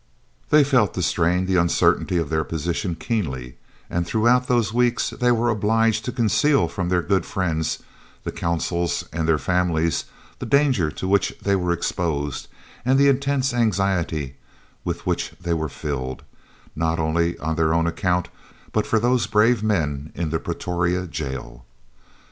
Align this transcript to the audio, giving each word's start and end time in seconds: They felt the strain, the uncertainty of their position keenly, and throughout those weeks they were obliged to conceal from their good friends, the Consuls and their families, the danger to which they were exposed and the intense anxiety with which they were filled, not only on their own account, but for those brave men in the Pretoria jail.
They 0.49 0.63
felt 0.63 0.95
the 0.95 1.03
strain, 1.03 1.45
the 1.45 1.57
uncertainty 1.57 2.17
of 2.17 2.29
their 2.31 2.43
position 2.43 2.95
keenly, 2.95 3.59
and 3.87 4.03
throughout 4.03 4.47
those 4.47 4.73
weeks 4.73 5.11
they 5.11 5.31
were 5.31 5.49
obliged 5.49 6.05
to 6.05 6.11
conceal 6.11 6.67
from 6.67 6.89
their 6.89 7.03
good 7.03 7.23
friends, 7.23 7.77
the 8.23 8.31
Consuls 8.31 9.03
and 9.13 9.27
their 9.27 9.37
families, 9.37 10.05
the 10.39 10.47
danger 10.47 10.89
to 10.89 11.07
which 11.07 11.35
they 11.43 11.55
were 11.55 11.71
exposed 11.71 12.47
and 12.83 12.97
the 12.97 13.09
intense 13.09 13.53
anxiety 13.53 14.37
with 14.83 15.05
which 15.05 15.33
they 15.39 15.53
were 15.53 15.69
filled, 15.69 16.23
not 16.75 16.97
only 16.97 17.37
on 17.37 17.55
their 17.55 17.71
own 17.71 17.85
account, 17.85 18.27
but 18.71 18.87
for 18.87 18.97
those 18.99 19.27
brave 19.27 19.61
men 19.61 20.11
in 20.15 20.31
the 20.31 20.39
Pretoria 20.39 21.05
jail. 21.05 21.63